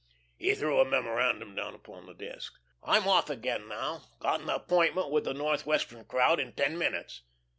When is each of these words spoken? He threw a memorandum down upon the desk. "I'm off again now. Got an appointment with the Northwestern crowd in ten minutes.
He 0.35 0.55
threw 0.55 0.79
a 0.79 0.85
memorandum 0.85 1.53
down 1.53 1.75
upon 1.75 2.07
the 2.07 2.15
desk. 2.15 2.55
"I'm 2.81 3.07
off 3.07 3.29
again 3.29 3.67
now. 3.67 4.01
Got 4.19 4.41
an 4.41 4.49
appointment 4.49 5.11
with 5.11 5.25
the 5.25 5.33
Northwestern 5.35 6.05
crowd 6.05 6.39
in 6.39 6.53
ten 6.53 6.75
minutes. 6.75 7.21